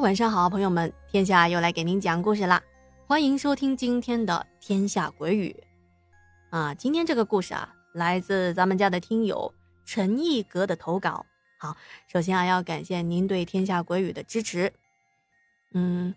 [0.00, 2.62] 晚上好，朋友们，天下又来给您讲故事啦！
[3.06, 5.54] 欢迎收听今天的《天下鬼语》
[6.56, 6.74] 啊！
[6.74, 9.52] 今天这个故事啊，来自咱们家的听友
[9.84, 11.26] 陈毅格的投稿。
[11.58, 11.76] 好，
[12.10, 14.72] 首先啊，要感谢您对《天下鬼语》的支持。
[15.74, 16.14] 嗯，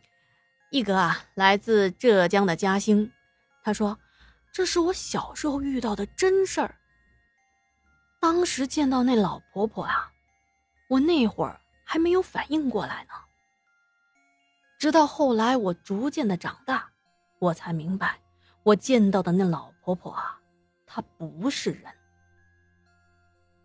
[0.71, 3.11] 毅格啊，来自浙江的嘉兴，
[3.65, 3.99] 他说
[4.53, 6.75] ：“这是我小时候遇到的真事儿。
[8.21, 10.09] 当时见到那老婆婆啊，
[10.87, 13.13] 我那会儿还没有反应过来呢。”
[14.83, 16.89] 直到后来，我逐渐的长大，
[17.39, 18.19] 我才明白，
[18.63, 20.37] 我见到的那老婆婆啊，
[20.85, 21.83] 她不是人。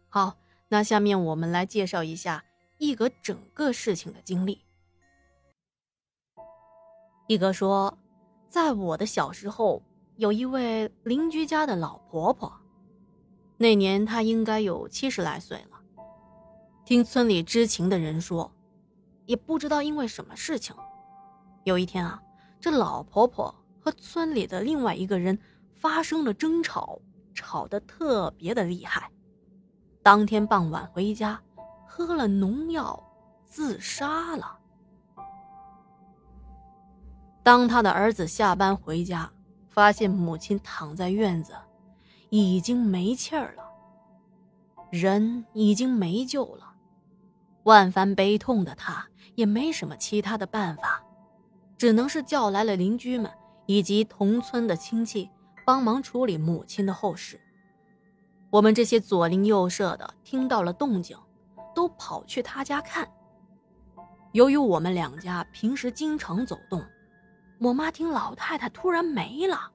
[0.09, 0.37] 好，
[0.69, 2.45] 那下面我们来介绍一下
[2.77, 4.65] 一格整个事情的经历。
[7.27, 7.99] 一格说，
[8.49, 9.83] 在我的小时候，
[10.19, 12.53] 有一位邻居家的老婆婆，
[13.57, 15.81] 那年她应该有七十来岁了。
[16.85, 18.53] 听村里知情的人说，
[19.27, 20.77] 也不知道因为什么事情。
[21.65, 22.23] 有一天啊，
[22.61, 25.39] 这老婆婆和村里的另外一个人
[25.75, 27.01] 发生了争吵，
[27.35, 29.11] 吵得特别的厉害。
[30.03, 31.41] 当天傍晚回家，
[31.87, 33.03] 喝了农药，
[33.45, 34.59] 自杀了。
[37.43, 39.31] 当他的儿子下班回家，
[39.69, 41.53] 发现母亲躺在院子，
[42.31, 43.63] 已经没气儿了，
[44.91, 46.73] 人已经没救了。
[47.65, 51.03] 万分悲痛的他，也没什么其他的办法。
[51.79, 53.31] 只能是叫来了邻居们
[53.67, 55.31] 以及同村的亲戚
[55.65, 57.41] 帮忙处理母亲的后事。
[58.51, 61.17] 我们这些左邻右舍的听到了动静，
[61.75, 63.09] 都跑去他家看。
[64.33, 66.85] 由于我们两家平时经常走动，
[67.61, 69.71] 我妈听老太太突然没了，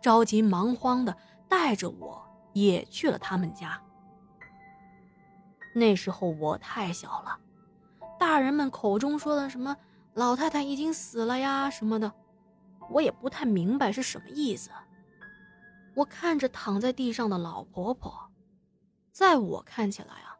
[0.00, 1.16] 着急忙慌的
[1.48, 3.80] 带着我也去了他们家。
[5.74, 7.38] 那时候我太小了，
[8.18, 9.76] 大人们口中说的什么？
[10.14, 12.12] 老太太已经死了呀，什么的，
[12.90, 14.70] 我也不太明白是什么意思。
[15.94, 18.30] 我看着躺在地上的老婆婆，
[19.10, 20.36] 在我看起来啊，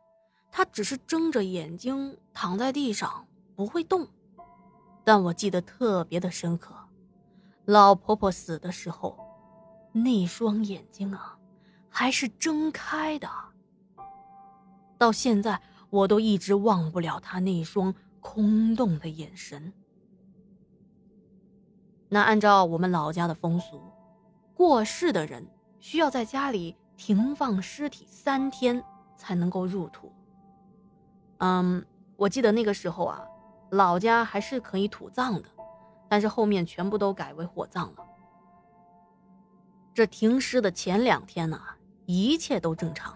[0.51, 4.07] 她只是睁着眼睛躺在地上不会动。
[5.05, 6.75] 但我记得特别的深刻，
[7.65, 9.19] 老婆婆死的时候，
[9.93, 11.39] 那双眼睛啊，
[11.89, 13.29] 还是睁开的。
[14.99, 15.61] 到现在
[15.91, 17.95] 我都一直忘不了她那双。
[18.23, 19.71] 空洞的眼神。
[22.09, 23.83] 那按照我们老家的风俗，
[24.55, 25.47] 过世的人
[25.81, 28.83] 需要在家里停放尸体三天
[29.17, 30.11] 才能够入土。
[31.39, 31.85] 嗯，
[32.17, 33.27] 我记得那个时候啊，
[33.71, 35.49] 老家还是可以土葬的，
[36.09, 38.07] 但是后面全部都改为火葬了。
[39.93, 41.61] 这停尸的前两天呢，
[42.07, 43.15] 一切都正常，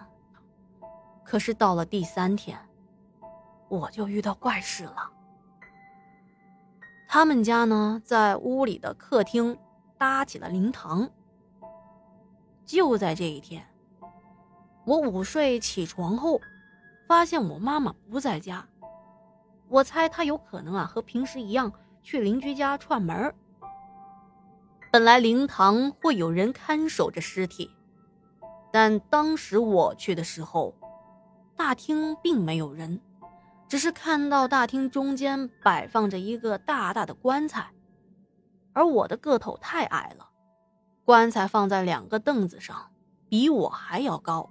[1.24, 2.58] 可是到了第三天。
[3.68, 5.10] 我就遇到怪事了。
[7.08, 9.58] 他们家呢，在屋里的客厅
[9.96, 11.08] 搭起了灵堂。
[12.64, 13.64] 就在这一天，
[14.84, 16.40] 我午睡起床后，
[17.06, 18.66] 发现我妈妈不在家。
[19.68, 21.72] 我猜她有可能啊，和平时一样
[22.02, 23.34] 去邻居家串门。
[24.92, 27.70] 本来灵堂会有人看守着尸体，
[28.72, 30.74] 但当时我去的时候，
[31.56, 33.00] 大厅并没有人。
[33.68, 37.72] 只是看到大厅中间摆放着一个大大的棺材，
[38.72, 40.28] 而我的个头太矮了，
[41.04, 42.92] 棺材放在两个凳子上，
[43.28, 44.50] 比我还要高。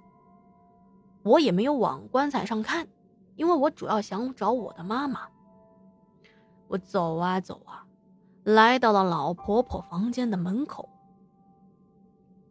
[1.22, 2.86] 我也没有往棺材上看，
[3.36, 5.28] 因为我主要想找我的妈妈。
[6.68, 7.86] 我走啊走啊，
[8.44, 10.88] 来到了老婆婆房间的门口。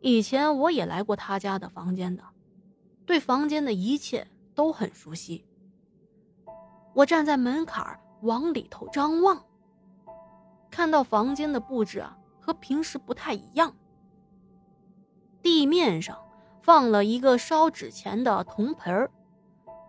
[0.01, 2.23] 以前我也来过她家的房间的，
[3.05, 5.45] 对房间的一切都很熟悉。
[6.95, 9.43] 我站在门槛往里头张望，
[10.71, 13.75] 看到房间的布置啊和平时不太一样。
[15.41, 16.17] 地面上
[16.61, 19.09] 放了一个烧纸钱的铜盆，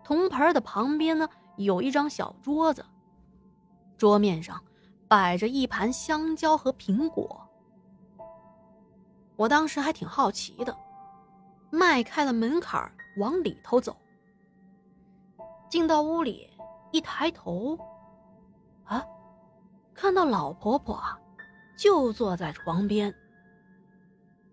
[0.03, 2.85] 铜盆的旁边呢有一张小桌子，
[3.97, 4.61] 桌面上
[5.07, 7.47] 摆着一盘香蕉和苹果。
[9.37, 10.77] 我当时还挺好奇的，
[11.69, 13.95] 迈开了门槛往里头走，
[15.69, 16.49] 进到屋里。
[16.91, 17.77] 一抬头，
[18.85, 19.05] 啊，
[19.93, 21.19] 看到老婆婆啊，
[21.77, 23.13] 就坐在床边，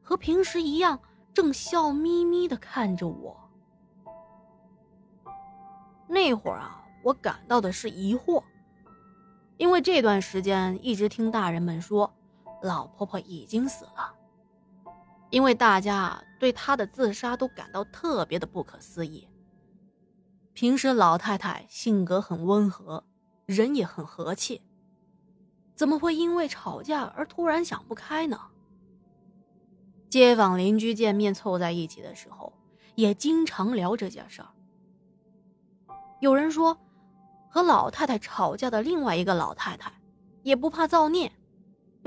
[0.02, 0.98] 和平时一样，
[1.32, 3.36] 正笑眯眯的看着我。
[6.06, 8.42] 那会儿啊，我感到的是疑惑，
[9.56, 12.12] 因为这段时间一直听大人们说，
[12.62, 14.14] 老婆婆已经死了，
[15.30, 19.26] 因为大家对她的自杀都感到特别的不可思议。
[20.54, 23.02] 平时老太太性格很温和，
[23.44, 24.62] 人也很和气，
[25.74, 28.40] 怎么会因为吵架而突然想不开呢？
[30.08, 32.52] 街坊邻居见面凑在一起的时候，
[32.94, 34.48] 也经常聊这件事儿。
[36.20, 36.78] 有人说，
[37.50, 39.92] 和老太太吵架的另外一个老太太，
[40.44, 41.32] 也不怕造孽，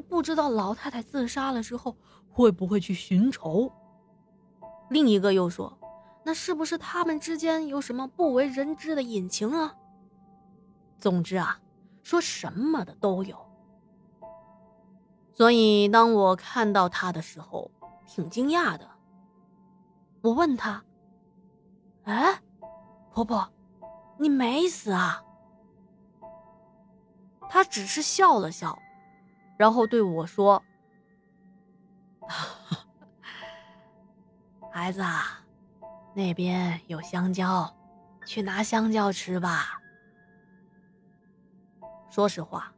[0.07, 1.97] 不知道老太太自杀了之后
[2.29, 3.69] 会不会去寻仇。
[4.89, 5.76] 另一个又说，
[6.27, 9.73] 那是不是他们之间有什么不为人知的隐情啊？
[10.99, 11.57] 总之啊，
[12.03, 13.37] 说什么的都有。
[15.31, 17.71] 所以当我看到他的时候，
[18.05, 18.89] 挺惊讶的。
[20.19, 20.83] 我问他
[22.03, 22.41] ：“哎，
[23.13, 23.49] 婆婆，
[24.17, 25.23] 你没死啊？”
[27.47, 28.77] 他只是笑了笑，
[29.57, 30.61] 然后对我说：
[34.69, 35.45] “孩子啊，
[36.17, 37.71] 那边有香蕉，
[38.25, 39.79] 去拿香蕉吃吧。”
[42.09, 42.73] 说实话，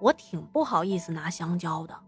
[0.00, 2.00] 我挺不好意思拿香蕉的，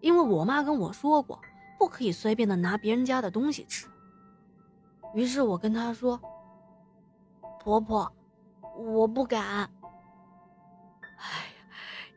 [0.00, 1.40] 因为我妈跟我说过，
[1.78, 3.86] 不可以随便的拿别人家的东西吃。
[5.14, 6.20] 于是我跟她说
[7.62, 8.12] ：“婆婆，
[8.76, 9.70] 我不敢。”
[11.18, 11.62] 哎呀，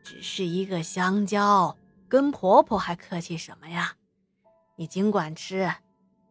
[0.04, 1.78] 只是一个香蕉，
[2.10, 3.94] 跟婆婆还客气什么呀？
[4.78, 5.72] 你尽管吃，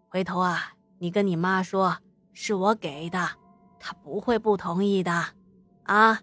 [0.09, 1.97] 回头啊，你跟你妈说
[2.35, 3.26] 是我给的，
[3.79, 5.11] 她不会不同意的，
[5.85, 6.20] 啊。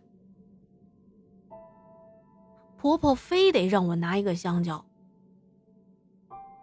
[2.78, 4.86] 婆婆非得让我拿一个香蕉，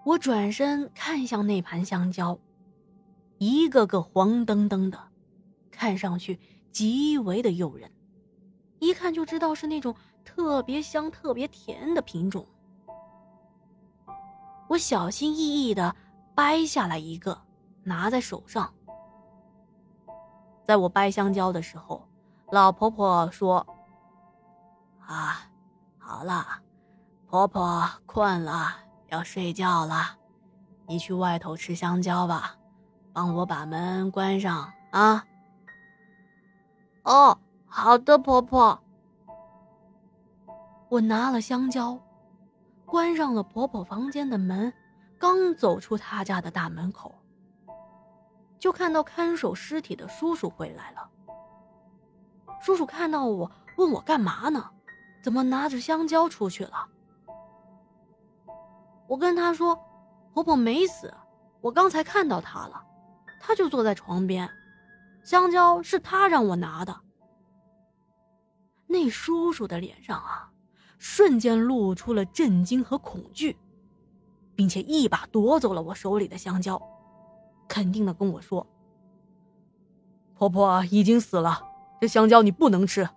[0.04, 2.38] 我转身看向那盘香蕉，
[3.38, 5.08] 一个个黄澄澄的，
[5.72, 6.38] 看上去
[6.70, 7.90] 极为的诱人，
[8.78, 9.92] 一看就知道是那种
[10.24, 12.46] 特别香、特别甜的品种。
[14.68, 15.96] 我小心翼翼的
[16.32, 17.36] 掰下来一个，
[17.84, 18.72] 拿在手上。
[20.66, 22.08] 在我掰香蕉的时候，
[22.50, 23.66] 老婆婆说
[25.06, 25.48] ：“啊。”
[26.06, 26.46] 好了，
[27.26, 28.76] 婆婆困了，
[29.08, 30.18] 要睡觉了，
[30.86, 32.56] 你去外头吃香蕉吧，
[33.14, 35.24] 帮我把门关上啊。
[37.04, 38.78] 哦，好的，婆婆。
[40.90, 41.98] 我拿了香蕉，
[42.84, 44.70] 关上了婆婆房间的门，
[45.18, 47.14] 刚走出她家的大门口，
[48.64, 51.10] 就看到看守尸体的叔叔回来了。
[52.62, 54.70] 叔叔看到我，问我干嘛呢？
[55.22, 56.88] 怎么拿着香蕉出去了？
[59.06, 59.78] 我跟他说
[60.32, 61.12] ：“婆婆没死，
[61.60, 62.82] 我刚才看到她了，
[63.38, 64.48] 她就坐在床边，
[65.22, 67.02] 香蕉是她让我拿的。”
[68.88, 70.50] 那叔叔的脸上啊，
[70.96, 73.58] 瞬间露出了震惊和恐惧，
[74.56, 76.80] 并且一把夺走了我手里的香蕉，
[77.74, 78.64] 肯定的跟我说
[80.38, 81.60] ：“婆婆已经死了，
[82.00, 83.08] 这香蕉你不能吃。”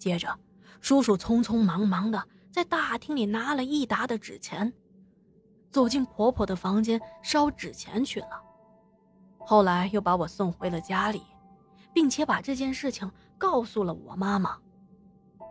[0.00, 0.36] 接着，
[0.80, 4.72] 叔叔匆匆忙忙的在大厅里拿了一沓的纸钱，
[5.70, 8.42] 走进婆婆的房间烧纸钱去了。
[9.38, 11.22] 后来又把我送回了家里，
[11.92, 13.08] 并且把这件事情
[13.38, 14.58] 告诉了我妈妈。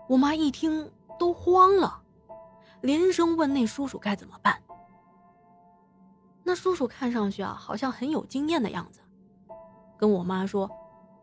[0.10, 2.04] 我妈一听都慌了，
[2.82, 4.62] 连声问那叔叔该怎么办。
[6.44, 9.00] 那叔叔看上去啊，好像很有经验的样子，
[9.98, 10.70] 跟我妈说：“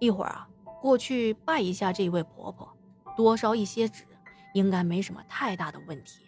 [0.00, 0.48] 一会儿啊，
[0.80, 2.68] 过去拜一下这位婆婆。”
[3.16, 4.04] 多烧一些纸，
[4.54, 6.24] 应该没什么太大的问题。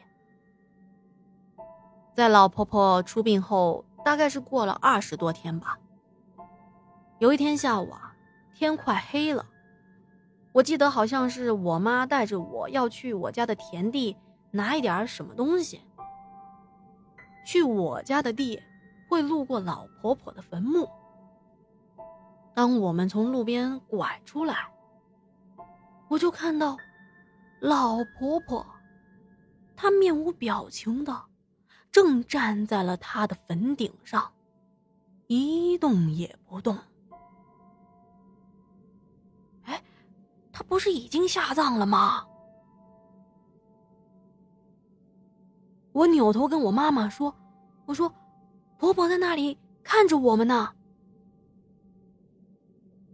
[2.13, 5.79] 在老婆婆出殡后，大概是过了二十多天吧。
[7.19, 8.15] 有一天下午啊，
[8.53, 9.47] 天快黑了，
[10.53, 14.15] 我记得好像是我妈带着我要去我家的田地
[14.51, 15.81] 拿一点什么东西。
[17.47, 18.61] 去我家的地，
[19.13, 20.89] 会路过老婆婆的坟墓。
[22.55, 24.67] 当我们从路边拐出来。
[26.09, 26.79] 我就看到，
[27.61, 28.65] 老婆婆，
[29.77, 31.25] 她面无表情的，
[31.91, 34.33] 正站在了她的坟顶上，
[35.27, 36.79] 一动也不动。
[39.65, 39.83] 哎，
[40.51, 42.27] 她不是已经下葬了吗？
[45.93, 47.35] 我扭头跟我妈妈说
[47.85, 48.11] ：“我说，
[48.83, 50.71] 婆婆在那里看着我们呢。”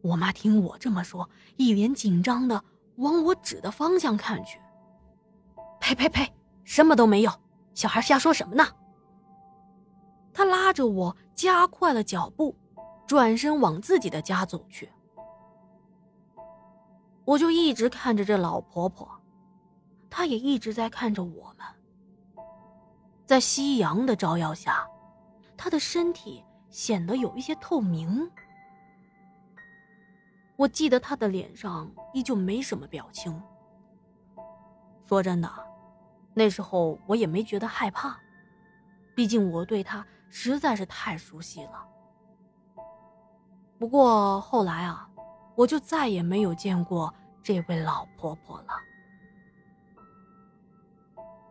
[0.01, 2.65] 我妈听我这么说，一脸紧张的。
[2.97, 4.59] 往我指的方向看去，
[5.79, 6.29] 呸呸呸，
[6.65, 7.31] 什么都没有，
[7.73, 8.67] 小孩瞎说什么呢？
[10.33, 12.57] 他拉着我加快了脚步，
[13.07, 14.91] 转身往自己的家走去。
[17.25, 19.09] 我就一直看着这老婆婆，
[20.11, 22.45] 她也一直在看着我们。
[23.27, 24.85] 在夕阳的照耀下，
[25.59, 28.31] 她的身体显得有一些透明。
[30.57, 33.41] 我记得他的脸上依旧没什么表情，
[35.05, 35.49] 说真的，
[36.35, 38.19] 那时候我也没觉得害怕，
[39.15, 41.87] 毕竟我对她实在是太熟悉了。
[43.79, 45.09] 不过后来啊，
[45.55, 48.75] 我就再也没有见过这位老婆婆了。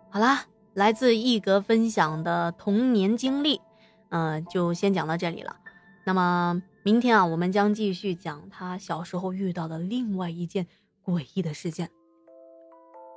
[0.10, 3.62] 好啦，来自一格分享的童年经历，
[4.10, 5.56] 嗯，就先讲到这里了。
[6.06, 10.68] 那么明天啊，我们将继续讲他小时候遇到的另外一件
[11.04, 11.90] 诡异的事件。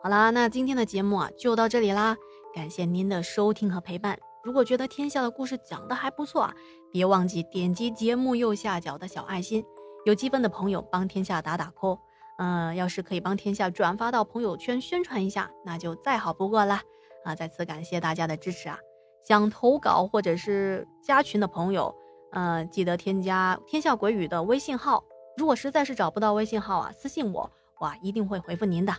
[0.03, 2.17] 好啦，那今天的节目啊就到这里啦，
[2.55, 4.19] 感谢您的收听和陪伴。
[4.43, 6.55] 如果觉得天下的故事讲的还不错啊，
[6.91, 9.65] 别忘记点击节目右下角的小爱心，
[10.07, 11.99] 有积分的朋友帮天下打打 call。
[12.39, 16.81] 嗯，要是可以帮天下转发到朋友圈宣传一下，那就再好不过了
[17.23, 17.35] 啊！
[17.35, 18.79] 再次感谢大家的支持啊！
[19.27, 21.95] 想投稿或者是加群的朋友，
[22.33, 25.03] 呃，记得添加天下鬼语的微信号。
[25.37, 28.93] 如果实在是找不到微信号啊，私信我，我一定会回复您的。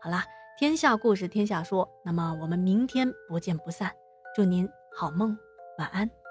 [0.00, 0.24] 好啦。
[0.58, 1.88] 天下故事，天下说。
[2.04, 3.92] 那么我们明天不见不散。
[4.34, 5.38] 祝您好梦，
[5.78, 6.27] 晚安。